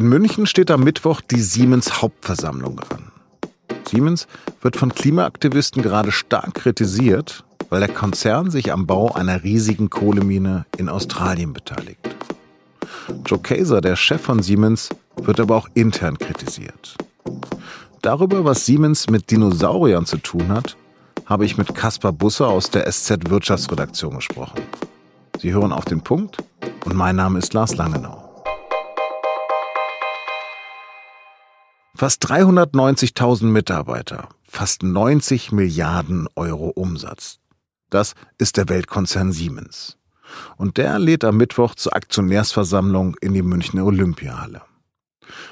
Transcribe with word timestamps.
In 0.00 0.08
München 0.08 0.46
steht 0.46 0.70
am 0.70 0.82
Mittwoch 0.82 1.20
die 1.20 1.42
Siemens 1.42 2.00
Hauptversammlung 2.00 2.80
an. 2.88 3.12
Siemens 3.86 4.28
wird 4.62 4.78
von 4.78 4.94
Klimaaktivisten 4.94 5.82
gerade 5.82 6.10
stark 6.10 6.54
kritisiert, 6.54 7.44
weil 7.68 7.80
der 7.80 7.90
Konzern 7.90 8.50
sich 8.50 8.72
am 8.72 8.86
Bau 8.86 9.12
einer 9.12 9.42
riesigen 9.44 9.90
Kohlemine 9.90 10.64
in 10.78 10.88
Australien 10.88 11.52
beteiligt. 11.52 12.16
Joe 13.26 13.40
Kaeser, 13.40 13.82
der 13.82 13.94
Chef 13.94 14.22
von 14.22 14.42
Siemens, 14.42 14.88
wird 15.16 15.38
aber 15.38 15.54
auch 15.54 15.68
intern 15.74 16.16
kritisiert. 16.16 16.96
Darüber, 18.00 18.46
was 18.46 18.64
Siemens 18.64 19.10
mit 19.10 19.30
Dinosauriern 19.30 20.06
zu 20.06 20.16
tun 20.16 20.48
hat, 20.48 20.78
habe 21.26 21.44
ich 21.44 21.58
mit 21.58 21.74
Kaspar 21.74 22.14
Busse 22.14 22.46
aus 22.46 22.70
der 22.70 22.90
SZ 22.90 23.28
Wirtschaftsredaktion 23.28 24.14
gesprochen. 24.14 24.62
Sie 25.38 25.52
hören 25.52 25.74
auf 25.74 25.84
den 25.84 26.00
Punkt 26.00 26.38
und 26.86 26.94
mein 26.94 27.16
Name 27.16 27.38
ist 27.38 27.52
Lars 27.52 27.76
Langenau. 27.76 28.29
Fast 32.00 32.26
390.000 32.30 33.44
Mitarbeiter, 33.44 34.30
fast 34.48 34.82
90 34.82 35.52
Milliarden 35.52 36.28
Euro 36.34 36.70
Umsatz. 36.70 37.40
Das 37.90 38.14
ist 38.38 38.56
der 38.56 38.70
Weltkonzern 38.70 39.32
Siemens. 39.32 39.98
Und 40.56 40.78
der 40.78 40.98
lädt 40.98 41.24
am 41.24 41.36
Mittwoch 41.36 41.74
zur 41.74 41.94
Aktionärsversammlung 41.94 43.16
in 43.20 43.34
die 43.34 43.42
Münchner 43.42 43.84
Olympiahalle. 43.84 44.62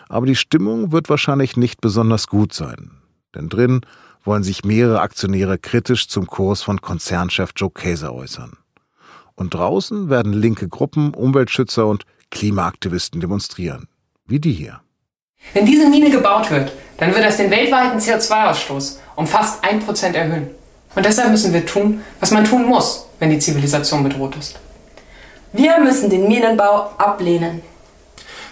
Aber 0.09 0.25
die 0.25 0.37
Stimmung 0.37 0.91
wird 0.91 1.11
wahrscheinlich 1.11 1.59
nicht 1.59 1.83
besonders 1.83 2.29
gut 2.29 2.55
sein. 2.55 2.93
Denn 3.35 3.51
drin 3.51 3.83
wollen 4.25 4.43
sich 4.43 4.65
mehrere 4.65 5.03
Aktionäre 5.03 5.59
kritisch 5.59 6.09
zum 6.09 6.27
Kurs 6.27 6.63
von 6.63 6.81
Konzernchef 6.81 7.51
Joe 7.57 7.71
Kaeser 7.71 8.15
äußern. 8.15 8.57
Und 9.35 9.53
draußen 9.53 10.09
werden 10.09 10.33
linke 10.33 10.67
Gruppen, 10.67 11.13
Umweltschützer 11.13 11.87
und 11.87 12.05
Klimaaktivisten 12.31 13.21
demonstrieren. 13.21 13.87
Wie 14.25 14.41
die 14.41 14.53
hier. 14.53 14.81
Wenn 15.55 15.67
diese 15.67 15.89
Mine 15.89 16.11
gebaut 16.11 16.51
wird, 16.51 16.73
dann 16.99 17.15
wird 17.15 17.25
das 17.25 17.37
den 17.37 17.51
weltweiten 17.51 17.99
CO2-Ausstoß 17.99 18.99
um 19.17 19.27
fast 19.27 19.65
ein 19.65 19.81
Prozent 19.81 20.15
erhöhen. 20.15 20.51
Und 20.95 21.05
deshalb 21.05 21.31
müssen 21.31 21.53
wir 21.53 21.67
tun, 21.67 22.03
was 22.21 22.31
man 22.31 22.45
tun 22.45 22.65
muss, 22.67 23.07
wenn 23.19 23.31
die 23.31 23.39
Zivilisation 23.39 24.05
bedroht 24.05 24.37
ist. 24.37 24.59
Wir 25.53 25.81
müssen 25.81 26.11
den 26.11 26.29
Minenbau 26.29 26.91
ablehnen. 26.99 27.63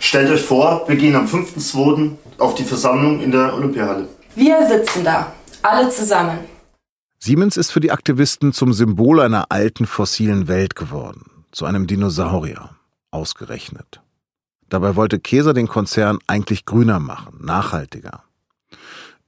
Stellt 0.00 0.30
euch 0.30 0.42
vor, 0.42 0.82
wir 0.88 0.96
gehen 0.96 1.14
am 1.14 1.26
5.2. 1.26 2.16
auf 2.38 2.54
die 2.56 2.64
Versammlung 2.64 3.20
in 3.20 3.30
der 3.30 3.54
Olympiahalle. 3.54 4.08
Wir 4.34 4.66
sitzen 4.66 5.04
da, 5.04 5.32
alle 5.62 5.88
zusammen. 5.90 6.38
Siemens 7.18 7.56
ist 7.56 7.70
für 7.70 7.80
die 7.80 7.92
Aktivisten 7.92 8.52
zum 8.52 8.72
Symbol 8.72 9.20
einer 9.20 9.46
alten 9.50 9.86
fossilen 9.86 10.48
Welt 10.48 10.74
geworden, 10.74 11.30
zu 11.52 11.64
einem 11.64 11.86
Dinosaurier, 11.86 12.70
ausgerechnet. 13.10 14.00
Dabei 14.68 14.96
wollte 14.96 15.20
Käser 15.20 15.54
den 15.54 15.68
Konzern 15.68 16.18
eigentlich 16.26 16.64
grüner 16.64 16.98
machen, 16.98 17.38
nachhaltiger. 17.40 18.24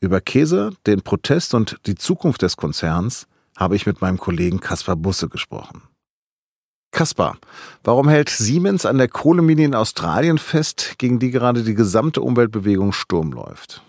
Über 0.01 0.21
Käser, 0.21 0.73
den 0.87 1.03
Protest 1.03 1.55
und 1.55 1.79
die 1.87 1.95
Zukunft 1.95 2.43
des 2.43 2.57
Konzerns 2.57 3.27
habe 3.57 3.77
ich 3.77 3.87
mit 3.87 4.01
meinem 4.01 4.19
Kollegen 4.19 4.61
Kaspar 4.61 4.97
Busse 4.97 5.29
gesprochen. 5.29 5.83
Kaspar, 6.91 7.37
warum 7.85 8.09
hält 8.09 8.31
Siemens 8.31 8.87
an 8.87 8.99
der 8.99 9.09
Kohlemine 9.09 9.65
in 9.65 9.75
Australien 9.75 10.39
fest, 10.39 10.95
gegen 10.99 11.19
die 11.19 11.31
gerade 11.31 11.63
die 11.63 11.75
gesamte 11.75 12.23
Umweltbewegung 12.23 12.93
Sturm 12.93 13.33
läuft? 13.33 13.83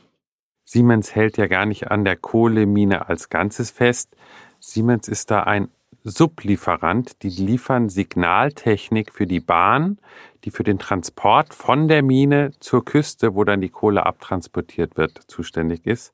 Siemens 0.65 1.15
hält 1.15 1.37
ja 1.37 1.47
gar 1.47 1.65
nicht 1.65 1.89
an 1.89 2.03
der 2.03 2.17
Kohlemine 2.17 3.07
als 3.07 3.29
Ganzes 3.29 3.71
fest. 3.71 4.15
Siemens 4.59 5.07
ist 5.07 5.31
da 5.31 5.43
ein 5.43 5.69
Sublieferant, 6.09 7.23
die 7.23 7.29
liefern 7.29 7.89
Signaltechnik 7.89 9.13
für 9.13 9.27
die 9.27 9.39
Bahn, 9.39 9.99
die 10.43 10.51
für 10.51 10.63
den 10.63 10.79
Transport 10.79 11.53
von 11.53 11.87
der 11.87 12.03
Mine 12.03 12.51
zur 12.59 12.83
Küste, 12.83 13.35
wo 13.35 13.43
dann 13.43 13.61
die 13.61 13.69
Kohle 13.69 14.05
abtransportiert 14.05 14.97
wird, 14.97 15.17
zuständig 15.27 15.85
ist. 15.85 16.13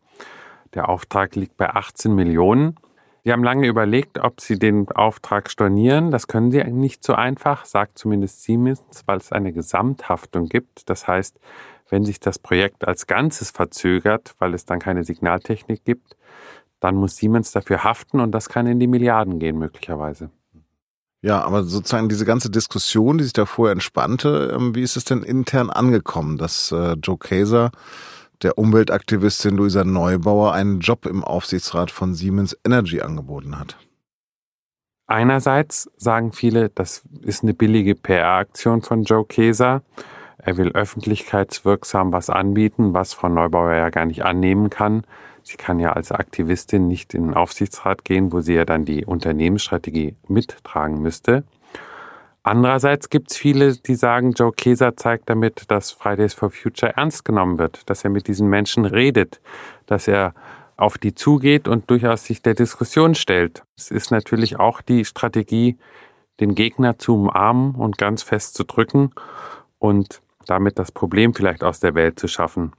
Der 0.73 0.89
Auftrag 0.89 1.35
liegt 1.35 1.57
bei 1.57 1.69
18 1.69 2.13
Millionen. 2.13 2.75
Sie 3.23 3.31
haben 3.31 3.43
lange 3.43 3.67
überlegt, 3.67 4.19
ob 4.19 4.41
sie 4.41 4.59
den 4.59 4.87
Auftrag 4.91 5.49
stornieren. 5.49 6.11
Das 6.11 6.27
können 6.27 6.51
sie 6.51 6.63
nicht 6.65 7.03
so 7.03 7.13
einfach, 7.13 7.65
sagt 7.65 7.97
zumindest 7.97 8.43
Siemens, 8.43 8.83
weil 9.05 9.17
es 9.17 9.31
eine 9.31 9.51
Gesamthaftung 9.51 10.47
gibt. 10.47 10.89
Das 10.89 11.07
heißt, 11.07 11.39
wenn 11.89 12.03
sich 12.03 12.19
das 12.19 12.37
Projekt 12.39 12.87
als 12.87 13.07
Ganzes 13.07 13.51
verzögert, 13.51 14.35
weil 14.39 14.53
es 14.53 14.65
dann 14.65 14.79
keine 14.79 15.03
Signaltechnik 15.03 15.83
gibt, 15.85 16.15
dann 16.85 16.95
muss 16.95 17.17
Siemens 17.17 17.51
dafür 17.51 17.83
haften 17.83 18.19
und 18.19 18.31
das 18.31 18.47
kann 18.47 18.67
in 18.67 18.79
die 18.79 18.85
Milliarden 18.85 19.39
gehen 19.39 19.57
möglicherweise. 19.57 20.29
Ja, 21.23 21.41
aber 21.43 21.63
sozusagen 21.63 22.09
diese 22.09 22.25
ganze 22.25 22.51
Diskussion, 22.51 23.17
die 23.17 23.23
sich 23.23 23.33
da 23.33 23.47
vorher 23.47 23.71
entspannte, 23.71 24.53
ähm, 24.55 24.75
wie 24.75 24.83
ist 24.83 24.95
es 24.95 25.03
denn 25.03 25.23
intern 25.23 25.71
angekommen, 25.71 26.37
dass 26.37 26.71
äh, 26.71 26.93
Joe 27.01 27.17
Kaeser, 27.17 27.71
der 28.43 28.59
Umweltaktivistin 28.59 29.57
Luisa 29.57 29.83
Neubauer, 29.83 30.53
einen 30.53 30.79
Job 30.79 31.07
im 31.07 31.23
Aufsichtsrat 31.23 31.89
von 31.89 32.13
Siemens 32.13 32.55
Energy 32.63 33.01
angeboten 33.01 33.57
hat? 33.57 33.77
Einerseits 35.07 35.89
sagen 35.97 36.33
viele, 36.33 36.69
das 36.69 37.01
ist 37.21 37.41
eine 37.41 37.55
billige 37.55 37.95
PR-Aktion 37.95 38.83
von 38.83 39.03
Joe 39.03 39.25
Kaeser. 39.25 39.81
Er 40.37 40.57
will 40.57 40.73
öffentlichkeitswirksam 40.73 42.13
was 42.13 42.29
anbieten, 42.29 42.93
was 42.93 43.15
Frau 43.15 43.29
Neubauer 43.29 43.73
ja 43.73 43.89
gar 43.89 44.05
nicht 44.05 44.23
annehmen 44.23 44.69
kann. 44.69 45.03
Sie 45.47 45.57
kann 45.57 45.77
ja 45.77 45.93
als 45.93 46.11
Aktivistin 46.11 46.87
nicht 46.87 47.13
in 47.13 47.27
den 47.27 47.33
Aufsichtsrat 47.35 48.03
gehen, 48.03 48.33
wo 48.33 48.41
sie 48.41 48.55
ja 48.55 48.65
dann 48.65 48.83
die 48.83 49.05
Unternehmensstrategie 49.05 50.15
mittragen 50.27 50.99
müsste. 50.99 51.43
Andererseits 52.41 53.09
gibt 53.09 53.29
es 53.29 53.37
viele, 53.37 53.75
die 53.75 53.93
sagen, 53.93 54.31
Joe 54.31 54.51
Keser 54.51 54.97
zeigt 54.97 55.29
damit, 55.29 55.69
dass 55.69 55.91
Fridays 55.91 56.33
for 56.33 56.49
Future 56.49 56.97
ernst 56.97 57.25
genommen 57.25 57.59
wird, 57.59 57.87
dass 57.91 58.03
er 58.03 58.09
mit 58.09 58.27
diesen 58.27 58.47
Menschen 58.49 58.85
redet, 58.85 59.39
dass 59.85 60.07
er 60.07 60.33
auf 60.77 60.97
die 60.97 61.13
zugeht 61.13 61.67
und 61.67 61.91
durchaus 61.91 62.25
sich 62.25 62.41
der 62.41 62.55
Diskussion 62.55 63.13
stellt. 63.13 63.63
Es 63.77 63.91
ist 63.91 64.09
natürlich 64.09 64.59
auch 64.59 64.81
die 64.81 65.05
Strategie, 65.05 65.77
den 66.39 66.55
Gegner 66.55 66.97
zu 66.97 67.13
umarmen 67.13 67.75
und 67.75 67.99
ganz 67.99 68.23
fest 68.23 68.55
zu 68.55 68.63
drücken 68.63 69.11
und 69.77 70.21
damit 70.47 70.79
das 70.79 70.91
Problem 70.91 71.35
vielleicht 71.35 71.63
aus 71.63 71.79
der 71.79 71.93
Welt 71.93 72.19
zu 72.19 72.27
schaffen. 72.27 72.73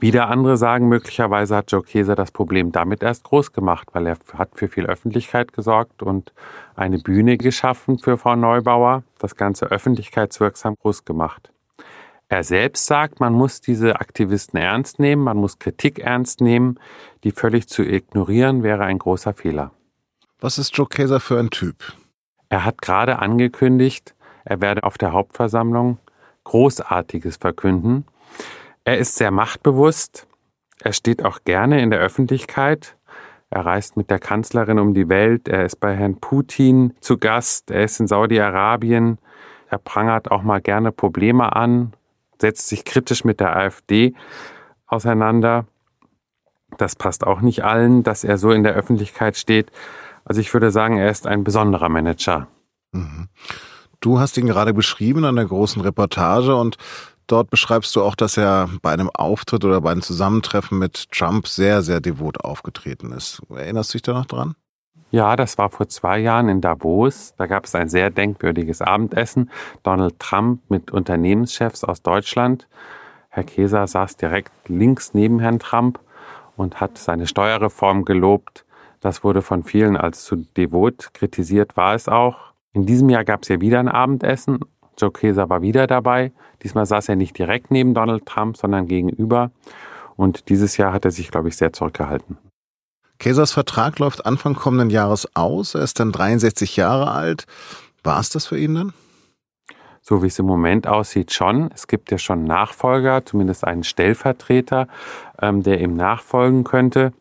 Wieder 0.00 0.28
andere 0.28 0.56
sagen, 0.56 0.88
möglicherweise 0.88 1.56
hat 1.56 1.70
Joe 1.70 1.82
Keser 1.82 2.16
das 2.16 2.32
Problem 2.32 2.72
damit 2.72 3.02
erst 3.02 3.24
groß 3.24 3.52
gemacht, 3.52 3.88
weil 3.92 4.06
er 4.08 4.18
hat 4.34 4.50
für 4.54 4.68
viel 4.68 4.86
Öffentlichkeit 4.86 5.52
gesorgt 5.52 6.02
und 6.02 6.32
eine 6.74 6.98
Bühne 6.98 7.38
geschaffen 7.38 7.98
für 7.98 8.18
Frau 8.18 8.34
Neubauer, 8.34 9.04
das 9.18 9.36
Ganze 9.36 9.66
öffentlichkeitswirksam 9.66 10.74
groß 10.76 11.04
gemacht. 11.04 11.50
Er 12.28 12.42
selbst 12.42 12.86
sagt, 12.86 13.20
man 13.20 13.32
muss 13.32 13.60
diese 13.60 14.00
Aktivisten 14.00 14.58
ernst 14.58 14.98
nehmen, 14.98 15.22
man 15.22 15.36
muss 15.36 15.60
Kritik 15.60 16.00
ernst 16.00 16.40
nehmen, 16.40 16.80
die 17.22 17.30
völlig 17.30 17.68
zu 17.68 17.84
ignorieren 17.84 18.64
wäre 18.64 18.84
ein 18.84 18.98
großer 18.98 19.32
Fehler. 19.32 19.70
Was 20.40 20.58
ist 20.58 20.76
Joe 20.76 20.88
Keser 20.88 21.20
für 21.20 21.38
ein 21.38 21.50
Typ? 21.50 21.94
Er 22.48 22.64
hat 22.64 22.82
gerade 22.82 23.20
angekündigt, 23.20 24.16
er 24.44 24.60
werde 24.60 24.82
auf 24.82 24.98
der 24.98 25.12
Hauptversammlung 25.12 25.98
Großartiges 26.44 27.36
verkünden. 27.36 28.04
Er 28.86 28.98
ist 28.98 29.16
sehr 29.16 29.32
machtbewusst. 29.32 30.28
Er 30.80 30.92
steht 30.92 31.24
auch 31.24 31.40
gerne 31.42 31.82
in 31.82 31.90
der 31.90 31.98
Öffentlichkeit. 31.98 32.96
Er 33.50 33.66
reist 33.66 33.96
mit 33.96 34.10
der 34.10 34.20
Kanzlerin 34.20 34.78
um 34.78 34.94
die 34.94 35.08
Welt. 35.08 35.48
Er 35.48 35.64
ist 35.64 35.80
bei 35.80 35.96
Herrn 35.96 36.20
Putin 36.20 36.94
zu 37.00 37.18
Gast. 37.18 37.72
Er 37.72 37.82
ist 37.82 37.98
in 37.98 38.06
Saudi-Arabien. 38.06 39.18
Er 39.68 39.78
prangert 39.78 40.30
auch 40.30 40.42
mal 40.42 40.60
gerne 40.60 40.92
Probleme 40.92 41.56
an, 41.56 41.94
setzt 42.40 42.68
sich 42.68 42.84
kritisch 42.84 43.24
mit 43.24 43.40
der 43.40 43.56
AfD 43.56 44.14
auseinander. 44.86 45.66
Das 46.78 46.94
passt 46.94 47.26
auch 47.26 47.40
nicht 47.40 47.64
allen, 47.64 48.04
dass 48.04 48.22
er 48.22 48.38
so 48.38 48.52
in 48.52 48.62
der 48.62 48.74
Öffentlichkeit 48.74 49.36
steht. 49.36 49.72
Also 50.24 50.40
ich 50.40 50.54
würde 50.54 50.70
sagen, 50.70 50.96
er 50.96 51.10
ist 51.10 51.26
ein 51.26 51.42
besonderer 51.42 51.88
Manager. 51.88 52.46
Mhm. 52.92 53.30
Du 53.98 54.20
hast 54.20 54.36
ihn 54.36 54.46
gerade 54.46 54.72
beschrieben 54.72 55.24
an 55.24 55.34
der 55.34 55.46
großen 55.46 55.82
Reportage 55.82 56.54
und 56.54 56.78
Dort 57.26 57.50
beschreibst 57.50 57.96
du 57.96 58.02
auch, 58.02 58.14
dass 58.14 58.36
er 58.36 58.68
bei 58.82 58.92
einem 58.92 59.10
Auftritt 59.10 59.64
oder 59.64 59.80
bei 59.80 59.90
einem 59.90 60.02
Zusammentreffen 60.02 60.78
mit 60.78 61.10
Trump 61.10 61.48
sehr, 61.48 61.82
sehr 61.82 62.00
devot 62.00 62.44
aufgetreten 62.44 63.12
ist. 63.12 63.42
Erinnerst 63.50 63.92
du 63.92 63.98
dich 63.98 64.02
da 64.02 64.12
noch 64.12 64.26
dran? 64.26 64.54
Ja, 65.10 65.34
das 65.36 65.58
war 65.58 65.70
vor 65.70 65.88
zwei 65.88 66.18
Jahren 66.18 66.48
in 66.48 66.60
Davos. 66.60 67.34
Da 67.36 67.46
gab 67.46 67.64
es 67.64 67.74
ein 67.74 67.88
sehr 67.88 68.10
denkwürdiges 68.10 68.82
Abendessen. 68.82 69.50
Donald 69.82 70.18
Trump 70.18 70.60
mit 70.68 70.90
Unternehmenschefs 70.90 71.84
aus 71.84 72.02
Deutschland. 72.02 72.68
Herr 73.28 73.44
Keser 73.44 73.86
saß 73.86 74.16
direkt 74.16 74.52
links 74.68 75.14
neben 75.14 75.40
Herrn 75.40 75.58
Trump 75.58 76.00
und 76.56 76.80
hat 76.80 76.98
seine 76.98 77.26
Steuerreform 77.26 78.04
gelobt. 78.04 78.64
Das 79.00 79.22
wurde 79.22 79.42
von 79.42 79.62
vielen 79.62 79.96
als 79.96 80.24
zu 80.24 80.36
devot 80.36 81.12
kritisiert, 81.12 81.76
war 81.76 81.94
es 81.94 82.08
auch. 82.08 82.52
In 82.72 82.86
diesem 82.86 83.08
Jahr 83.08 83.24
gab 83.24 83.42
es 83.42 83.48
ja 83.48 83.60
wieder 83.60 83.78
ein 83.78 83.88
Abendessen 83.88 84.60
Joe 84.98 85.10
Keser 85.10 85.48
war 85.48 85.62
wieder 85.62 85.86
dabei. 85.86 86.32
Diesmal 86.62 86.86
saß 86.86 87.08
er 87.08 87.16
nicht 87.16 87.38
direkt 87.38 87.70
neben 87.70 87.94
Donald 87.94 88.26
Trump, 88.26 88.56
sondern 88.56 88.86
gegenüber. 88.86 89.50
Und 90.16 90.48
dieses 90.48 90.76
Jahr 90.76 90.92
hat 90.92 91.04
er 91.04 91.10
sich, 91.10 91.30
glaube 91.30 91.48
ich, 91.48 91.56
sehr 91.56 91.72
zurückgehalten. 91.72 92.38
Kesers 93.18 93.52
Vertrag 93.52 93.98
läuft 93.98 94.26
Anfang 94.26 94.54
kommenden 94.54 94.90
Jahres 94.90 95.28
aus. 95.34 95.74
Er 95.74 95.82
ist 95.82 96.00
dann 96.00 96.12
63 96.12 96.76
Jahre 96.76 97.10
alt. 97.10 97.46
War 98.02 98.20
es 98.20 98.30
das 98.30 98.46
für 98.46 98.58
ihn 98.58 98.74
dann? 98.74 98.92
So 100.02 100.22
wie 100.22 100.28
es 100.28 100.38
im 100.38 100.46
Moment 100.46 100.86
aussieht, 100.86 101.32
schon. 101.32 101.70
Es 101.74 101.88
gibt 101.88 102.10
ja 102.10 102.18
schon 102.18 102.44
Nachfolger, 102.44 103.24
zumindest 103.24 103.64
einen 103.64 103.82
Stellvertreter, 103.82 104.86
ähm, 105.40 105.62
der 105.62 105.80
ihm 105.80 105.94
nachfolgen 105.94 106.62
könnte. 106.62 107.12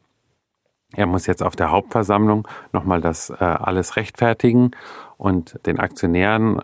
Er 0.94 1.07
muss 1.07 1.25
jetzt 1.25 1.42
auf 1.42 1.56
der 1.56 1.71
Hauptversammlung 1.71 2.48
nochmal 2.71 3.01
das 3.01 3.30
äh, 3.31 3.44
alles 3.44 3.95
rechtfertigen 3.95 4.71
und 5.18 5.60
den 5.66 5.80
Aktionären 5.80 6.62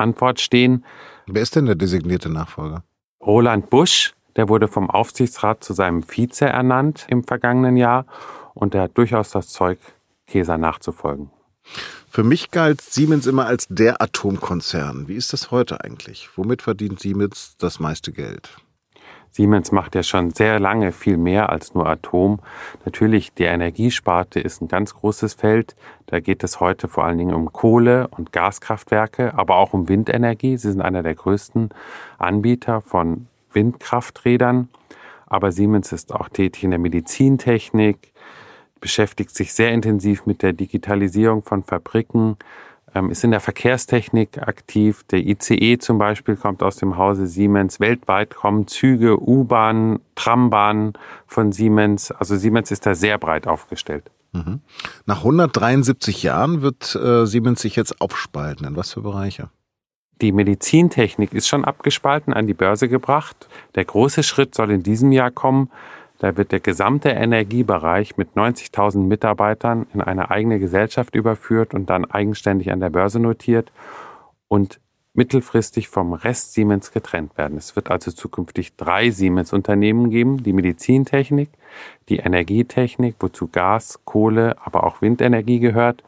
Antwort 0.00 0.40
stehen. 0.40 0.84
Wer 1.26 1.42
ist 1.42 1.54
denn 1.56 1.66
der 1.66 1.76
designierte 1.76 2.28
Nachfolger? 2.28 2.82
Roland 3.20 3.70
Busch, 3.70 4.14
der 4.36 4.48
wurde 4.48 4.68
vom 4.68 4.90
Aufsichtsrat 4.90 5.62
zu 5.62 5.72
seinem 5.72 6.02
Vize 6.02 6.46
ernannt 6.46 7.06
im 7.08 7.24
vergangenen 7.24 7.76
Jahr 7.76 8.06
und 8.54 8.74
er 8.74 8.82
hat 8.82 8.98
durchaus 8.98 9.30
das 9.30 9.48
Zeug, 9.48 9.78
Käser 10.26 10.58
nachzufolgen. 10.58 11.30
Für 12.08 12.24
mich 12.24 12.50
galt 12.50 12.80
Siemens 12.80 13.26
immer 13.26 13.46
als 13.46 13.66
der 13.68 14.02
Atomkonzern. 14.02 15.08
Wie 15.08 15.14
ist 15.14 15.32
das 15.32 15.50
heute 15.50 15.84
eigentlich? 15.84 16.28
Womit 16.36 16.62
verdient 16.62 17.00
Siemens 17.00 17.56
das 17.58 17.78
meiste 17.78 18.12
Geld? 18.12 18.56
Siemens 19.32 19.70
macht 19.70 19.94
ja 19.94 20.02
schon 20.02 20.30
sehr 20.30 20.58
lange 20.58 20.92
viel 20.92 21.16
mehr 21.16 21.50
als 21.50 21.74
nur 21.74 21.86
Atom. 21.86 22.40
Natürlich, 22.84 23.32
die 23.32 23.44
Energiesparte 23.44 24.40
ist 24.40 24.60
ein 24.60 24.68
ganz 24.68 24.94
großes 24.94 25.34
Feld. 25.34 25.76
Da 26.06 26.20
geht 26.20 26.42
es 26.42 26.58
heute 26.58 26.88
vor 26.88 27.04
allen 27.04 27.18
Dingen 27.18 27.34
um 27.34 27.52
Kohle- 27.52 28.08
und 28.08 28.32
Gaskraftwerke, 28.32 29.34
aber 29.34 29.56
auch 29.56 29.72
um 29.72 29.88
Windenergie. 29.88 30.56
Sie 30.56 30.70
sind 30.70 30.80
einer 30.80 31.02
der 31.02 31.14
größten 31.14 31.70
Anbieter 32.18 32.80
von 32.80 33.28
Windkrafträdern. 33.52 34.68
Aber 35.26 35.52
Siemens 35.52 35.92
ist 35.92 36.12
auch 36.12 36.28
tätig 36.28 36.64
in 36.64 36.70
der 36.70 36.80
Medizintechnik, 36.80 38.12
beschäftigt 38.80 39.34
sich 39.34 39.52
sehr 39.52 39.70
intensiv 39.70 40.26
mit 40.26 40.42
der 40.42 40.52
Digitalisierung 40.52 41.42
von 41.42 41.62
Fabriken, 41.62 42.36
ist 43.10 43.24
in 43.24 43.30
der 43.30 43.40
Verkehrstechnik 43.40 44.38
aktiv. 44.38 45.04
Der 45.10 45.20
ICE 45.20 45.78
zum 45.78 45.98
Beispiel 45.98 46.36
kommt 46.36 46.62
aus 46.62 46.76
dem 46.76 46.96
Hause 46.96 47.26
Siemens. 47.26 47.80
Weltweit 47.80 48.34
kommen 48.34 48.66
Züge, 48.66 49.20
U-Bahnen, 49.20 50.00
Trambahnen 50.14 50.94
von 51.26 51.52
Siemens. 51.52 52.10
Also 52.10 52.36
Siemens 52.36 52.70
ist 52.70 52.86
da 52.86 52.94
sehr 52.94 53.18
breit 53.18 53.46
aufgestellt. 53.46 54.10
Mhm. 54.32 54.60
Nach 55.06 55.18
173 55.18 56.22
Jahren 56.22 56.62
wird 56.62 56.94
äh, 56.94 57.26
Siemens 57.26 57.62
sich 57.62 57.76
jetzt 57.76 58.00
aufspalten. 58.00 58.66
In 58.66 58.76
was 58.76 58.92
für 58.92 59.02
Bereiche? 59.02 59.50
Die 60.20 60.32
Medizintechnik 60.32 61.32
ist 61.32 61.48
schon 61.48 61.64
abgespalten, 61.64 62.34
an 62.34 62.46
die 62.46 62.54
Börse 62.54 62.88
gebracht. 62.88 63.48
Der 63.74 63.84
große 63.84 64.22
Schritt 64.22 64.54
soll 64.54 64.70
in 64.70 64.82
diesem 64.82 65.12
Jahr 65.12 65.30
kommen. 65.30 65.70
Da 66.20 66.36
wird 66.36 66.52
der 66.52 66.60
gesamte 66.60 67.08
Energiebereich 67.08 68.18
mit 68.18 68.34
90.000 68.34 68.98
Mitarbeitern 68.98 69.86
in 69.94 70.02
eine 70.02 70.30
eigene 70.30 70.58
Gesellschaft 70.58 71.16
überführt 71.16 71.72
und 71.72 71.88
dann 71.88 72.04
eigenständig 72.04 72.70
an 72.70 72.80
der 72.80 72.90
Börse 72.90 73.18
notiert 73.18 73.72
und 74.46 74.80
mittelfristig 75.14 75.88
vom 75.88 76.12
Rest 76.12 76.52
Siemens 76.52 76.92
getrennt 76.92 77.38
werden. 77.38 77.56
Es 77.56 77.74
wird 77.74 77.90
also 77.90 78.12
zukünftig 78.12 78.76
drei 78.76 79.10
Siemens-Unternehmen 79.10 80.10
geben, 80.10 80.42
die 80.42 80.52
Medizintechnik, 80.52 81.48
die 82.10 82.18
Energietechnik, 82.18 83.16
wozu 83.18 83.48
Gas, 83.48 84.00
Kohle, 84.04 84.56
aber 84.62 84.84
auch 84.84 85.00
Windenergie 85.00 85.58
gehört 85.58 86.04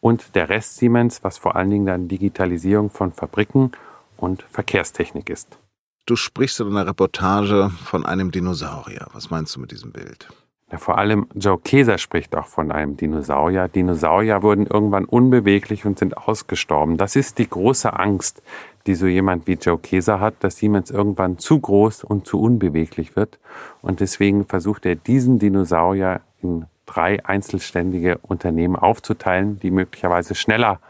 und 0.00 0.34
der 0.34 0.48
Rest 0.48 0.78
Siemens, 0.78 1.22
was 1.22 1.38
vor 1.38 1.54
allen 1.54 1.70
Dingen 1.70 1.86
dann 1.86 2.08
Digitalisierung 2.08 2.90
von 2.90 3.12
Fabriken 3.12 3.70
und 4.16 4.42
Verkehrstechnik 4.42 5.30
ist. 5.30 5.58
Du 6.06 6.16
sprichst 6.16 6.60
in 6.60 6.66
einer 6.68 6.86
Reportage 6.86 7.70
von 7.82 8.04
einem 8.04 8.30
Dinosaurier. 8.30 9.06
Was 9.14 9.30
meinst 9.30 9.56
du 9.56 9.60
mit 9.60 9.70
diesem 9.70 9.90
Bild? 9.90 10.28
Ja, 10.70 10.76
vor 10.76 10.98
allem 10.98 11.26
Joe 11.34 11.58
Keser 11.58 11.96
spricht 11.96 12.36
auch 12.36 12.46
von 12.46 12.70
einem 12.72 12.98
Dinosaurier. 12.98 13.68
Dinosaurier 13.68 14.42
wurden 14.42 14.66
irgendwann 14.66 15.06
unbeweglich 15.06 15.86
und 15.86 15.98
sind 15.98 16.18
ausgestorben. 16.18 16.98
Das 16.98 17.16
ist 17.16 17.38
die 17.38 17.48
große 17.48 17.90
Angst, 17.98 18.42
die 18.86 18.94
so 18.96 19.06
jemand 19.06 19.46
wie 19.46 19.54
Joe 19.54 19.78
Keser 19.78 20.20
hat, 20.20 20.34
dass 20.40 20.58
Siemens 20.58 20.90
irgendwann 20.90 21.38
zu 21.38 21.58
groß 21.58 22.04
und 22.04 22.26
zu 22.26 22.38
unbeweglich 22.38 23.16
wird. 23.16 23.38
Und 23.80 24.00
deswegen 24.00 24.44
versucht 24.44 24.84
er, 24.84 24.96
diesen 24.96 25.38
Dinosaurier 25.38 26.20
in 26.42 26.66
drei 26.84 27.24
einzelständige 27.24 28.18
Unternehmen 28.18 28.76
aufzuteilen, 28.76 29.58
die 29.58 29.70
möglicherweise 29.70 30.34
schneller 30.34 30.80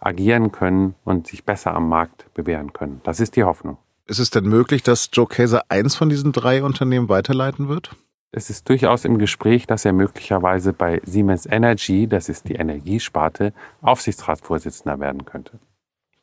agieren 0.00 0.52
können 0.52 0.94
und 1.04 1.26
sich 1.26 1.44
besser 1.44 1.74
am 1.74 1.90
Markt 1.90 2.32
bewähren 2.32 2.72
können. 2.72 3.02
Das 3.04 3.20
ist 3.20 3.36
die 3.36 3.44
Hoffnung. 3.44 3.76
Ist 4.06 4.18
es 4.18 4.28
denn 4.28 4.44
möglich, 4.44 4.82
dass 4.82 5.08
Joe 5.14 5.26
Kaeser 5.26 5.64
eins 5.70 5.94
von 5.94 6.10
diesen 6.10 6.32
drei 6.32 6.62
Unternehmen 6.62 7.08
weiterleiten 7.08 7.68
wird? 7.68 7.96
Es 8.32 8.50
ist 8.50 8.68
durchaus 8.68 9.06
im 9.06 9.18
Gespräch, 9.18 9.66
dass 9.66 9.86
er 9.86 9.94
möglicherweise 9.94 10.74
bei 10.74 11.00
Siemens 11.06 11.46
Energy, 11.46 12.06
das 12.06 12.28
ist 12.28 12.48
die 12.48 12.56
Energiesparte, 12.56 13.54
Aufsichtsratsvorsitzender 13.80 15.00
werden 15.00 15.24
könnte. 15.24 15.58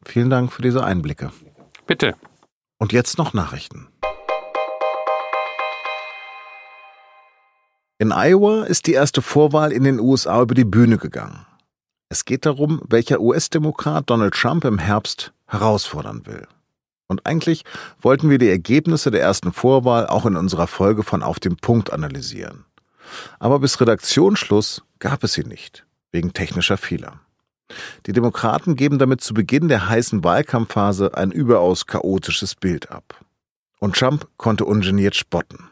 Vielen 0.06 0.30
Dank 0.30 0.52
für 0.52 0.62
diese 0.62 0.84
Einblicke. 0.84 1.32
Bitte. 1.88 2.16
Und 2.78 2.94
jetzt 2.94 3.18
noch 3.18 3.34
Nachrichten. 3.34 3.88
In 7.98 8.12
Iowa 8.12 8.64
ist 8.64 8.86
die 8.86 8.94
erste 8.94 9.24
Vorwahl 9.24 9.72
in 9.72 9.84
den 9.84 10.00
USA 10.00 10.42
über 10.42 10.54
die 10.54 10.66
Bühne 10.66 10.98
gegangen. 10.98 11.48
Es 12.10 12.26
geht 12.26 12.46
darum, 12.46 12.82
welcher 12.88 13.22
US-Demokrat 13.22 14.08
Donald 14.10 14.36
Trump 14.36 14.66
im 14.66 14.78
Herbst 14.78 15.34
herausfordern 15.48 16.28
will. 16.28 16.48
Und 17.12 17.26
eigentlich 17.26 17.66
wollten 18.00 18.30
wir 18.30 18.38
die 18.38 18.50
Ergebnisse 18.50 19.12
der 19.12 19.22
ersten 19.22 19.52
Vorwahl 19.52 20.08
auch 20.08 20.26
in 20.26 20.38
unserer 20.38 20.66
Folge 20.66 21.04
von 21.04 21.24
Auf 21.24 21.42
dem 21.42 21.58
Punkt 21.58 21.92
analysieren. 21.92 22.64
Aber 23.38 23.60
bis 23.60 23.82
Redaktionsschluss 23.82 24.82
gab 25.00 25.22
es 25.26 25.34
sie 25.34 25.44
nicht, 25.44 25.86
wegen 26.14 26.32
technischer 26.32 26.78
Fehler. 26.78 27.20
Die 28.06 28.14
Demokraten 28.14 28.78
geben 28.78 28.98
damit 28.98 29.20
zu 29.20 29.34
Beginn 29.34 29.68
der 29.68 29.90
heißen 29.90 30.24
Wahlkampfphase 30.24 31.18
ein 31.18 31.32
überaus 31.32 31.86
chaotisches 31.86 32.56
Bild 32.56 32.92
ab. 32.92 33.20
Und 33.80 33.98
Trump 33.98 34.26
konnte 34.38 34.64
ungeniert 34.64 35.18
spotten. 35.18 35.70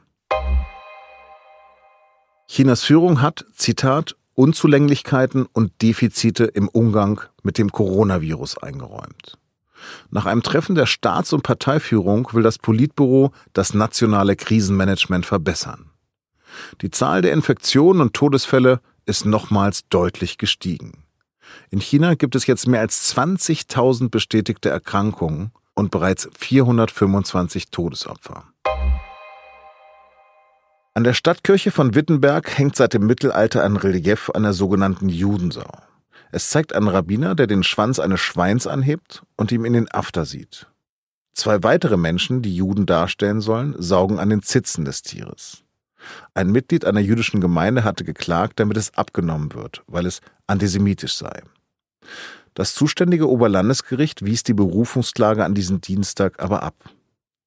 Chinas 2.47 2.83
Führung 2.83 3.21
hat, 3.21 3.45
Zitat, 3.56 4.18
Unzulänglichkeiten 4.36 5.45
und 5.45 5.81
Defizite 5.81 6.44
im 6.44 6.68
Umgang 6.68 7.21
mit 7.44 7.57
dem 7.57 7.71
Coronavirus 7.71 8.57
eingeräumt. 8.57 9.38
Nach 10.09 10.25
einem 10.25 10.43
Treffen 10.43 10.75
der 10.75 10.85
Staats- 10.85 11.33
und 11.33 11.43
Parteiführung 11.43 12.29
will 12.33 12.43
das 12.43 12.57
Politbüro 12.57 13.31
das 13.53 13.73
nationale 13.73 14.35
Krisenmanagement 14.35 15.25
verbessern. 15.25 15.91
Die 16.81 16.91
Zahl 16.91 17.21
der 17.21 17.33
Infektionen 17.33 18.01
und 18.01 18.13
Todesfälle 18.13 18.81
ist 19.05 19.25
nochmals 19.25 19.87
deutlich 19.89 20.37
gestiegen. 20.37 21.03
In 21.69 21.79
China 21.79 22.15
gibt 22.15 22.35
es 22.35 22.47
jetzt 22.47 22.67
mehr 22.67 22.81
als 22.81 23.15
20.000 23.15 24.09
bestätigte 24.09 24.69
Erkrankungen 24.69 25.51
und 25.73 25.91
bereits 25.91 26.29
425 26.38 27.69
Todesopfer. 27.71 28.43
An 30.93 31.03
der 31.03 31.13
Stadtkirche 31.13 31.71
von 31.71 31.95
Wittenberg 31.95 32.57
hängt 32.57 32.75
seit 32.75 32.93
dem 32.93 33.05
Mittelalter 33.05 33.63
ein 33.63 33.77
Relief 33.77 34.29
einer 34.31 34.53
sogenannten 34.53 35.07
Judensau. 35.07 35.69
Es 36.31 36.50
zeigt 36.50 36.74
einen 36.74 36.88
Rabbiner, 36.88 37.36
der 37.36 37.48
den 37.48 37.63
Schwanz 37.63 38.00
eines 38.00 38.19
Schweins 38.19 38.67
anhebt 38.67 39.24
und 39.36 39.51
ihm 39.51 39.65
in 39.65 39.74
den 39.74 39.91
After 39.91 40.25
sieht. 40.25 40.67
Zwei 41.33 41.63
weitere 41.63 41.98
Menschen, 41.98 42.41
die 42.41 42.55
Juden 42.55 42.86
darstellen 42.86 43.41
sollen, 43.41 43.75
saugen 43.77 44.19
an 44.19 44.29
den 44.29 44.41
Zitzen 44.41 44.86
des 44.86 45.01
Tieres. 45.01 45.63
Ein 46.33 46.51
Mitglied 46.51 46.86
einer 46.86 47.00
jüdischen 47.00 47.41
Gemeinde 47.41 47.83
hatte 47.83 48.03
geklagt, 48.03 48.59
damit 48.59 48.77
es 48.77 48.93
abgenommen 48.95 49.53
wird, 49.53 49.83
weil 49.88 50.05
es 50.05 50.21
antisemitisch 50.48 51.15
sei. 51.15 51.41
Das 52.53 52.74
zuständige 52.74 53.29
Oberlandesgericht 53.29 54.25
wies 54.25 54.43
die 54.43 54.53
Berufungsklage 54.53 55.45
an 55.45 55.55
diesen 55.55 55.81
Dienstag 55.81 56.41
aber 56.41 56.63
ab. 56.63 56.75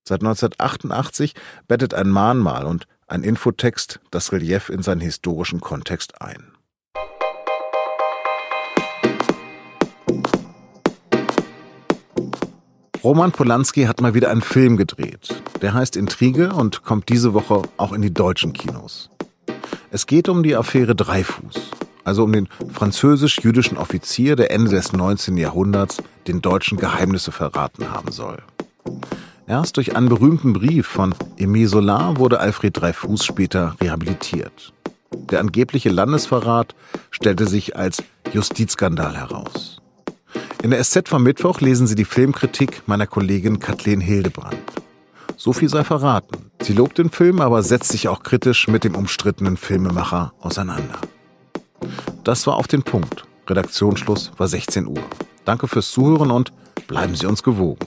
Seit 0.06 0.20
1988 0.20 1.34
bettet 1.68 1.94
ein 1.94 2.08
Mahnmal 2.08 2.66
und 2.66 2.86
ein 3.06 3.22
Infotext 3.22 4.00
das 4.10 4.32
Relief 4.32 4.68
in 4.68 4.82
seinen 4.82 5.00
historischen 5.00 5.60
Kontext 5.60 6.20
ein. 6.20 6.51
Roman 13.04 13.32
Polanski 13.32 13.85
hat 13.85 14.00
mal 14.00 14.14
wieder 14.14 14.30
einen 14.30 14.42
Film 14.42 14.76
gedreht. 14.76 15.42
Der 15.61 15.75
heißt 15.75 15.97
Intrige 15.97 16.52
und 16.52 16.85
kommt 16.85 17.09
diese 17.09 17.35
Woche 17.35 17.62
auch 17.76 17.92
in 17.92 18.00
die 18.00 18.14
deutschen 18.14 18.52
Kinos. 18.52 19.11
Es 19.90 20.06
geht 20.06 20.28
um 20.28 20.44
die 20.44 20.54
Affäre 20.54 20.94
Dreifuß, 20.94 21.71
also 22.04 22.23
um 22.23 22.32
den 22.32 22.49
französisch-jüdischen 22.73 23.76
Offizier, 23.76 24.37
der 24.37 24.52
Ende 24.52 24.71
des 24.71 24.92
19. 24.92 25.37
Jahrhunderts 25.37 25.99
den 26.28 26.42
Deutschen 26.42 26.78
Geheimnisse 26.78 27.32
verraten 27.32 27.90
haben 27.90 28.12
soll. 28.12 28.38
Erst 29.49 29.78
durch 29.78 29.97
einen 29.97 30.09
berühmten 30.09 30.52
Brief 30.52 30.87
von 30.87 31.12
Aimé 31.40 31.66
Solar 31.66 32.18
wurde 32.18 32.38
Alfred 32.38 32.80
Dreifuß 32.80 33.25
später 33.25 33.75
rehabilitiert. 33.80 34.73
Der 35.12 35.40
angebliche 35.40 35.90
Landesverrat 35.90 36.76
stellte 37.11 37.47
sich 37.49 37.75
als 37.75 38.04
Justizskandal 38.32 39.16
heraus. 39.16 39.81
In 40.62 40.71
der 40.71 40.83
SZ 40.85 41.09
vom 41.09 41.25
Mittwoch 41.25 41.61
lesen 41.61 41.88
Sie 41.88 41.97
die 41.97 42.04
Filmkritik 42.04 42.85
meiner 42.87 43.09
Kollegin 43.09 43.59
Kathleen 43.59 44.00
Hildebrand. 44.00 44.57
So 45.37 45.52
viel 45.52 45.69
sei 45.69 45.83
verraten. 45.83 46.52
Sie 46.62 46.73
lobt 46.73 46.99
den 46.99 47.11
Film, 47.11 47.40
aber 47.40 47.64
setzt 47.64 47.90
sich 47.90 48.07
auch 48.07 48.23
kritisch 48.23 48.69
mit 48.69 48.85
dem 48.85 48.95
umstrittenen 48.95 49.57
Filmemacher 49.57 50.33
auseinander. 50.38 51.00
Das 52.23 52.47
war 52.47 52.54
auf 52.54 52.69
den 52.69 52.85
Punkt. 52.85 53.25
Redaktionsschluss 53.49 54.31
war 54.37 54.47
16 54.47 54.87
Uhr. 54.87 55.02
Danke 55.45 55.66
fürs 55.66 55.90
Zuhören 55.90 56.31
und 56.31 56.52
bleiben 56.87 57.16
Sie 57.16 57.26
uns 57.26 57.42
gewogen. 57.42 57.85